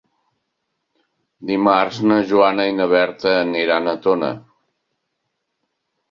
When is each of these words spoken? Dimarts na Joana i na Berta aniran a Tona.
Dimarts 1.49 1.99
na 2.11 2.17
Joana 2.31 2.65
i 2.69 2.73
na 2.77 2.87
Berta 2.93 3.33
aniran 3.41 3.91
a 3.91 3.93
Tona. 4.07 4.31